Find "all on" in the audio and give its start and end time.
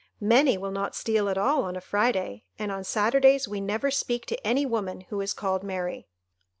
1.37-1.75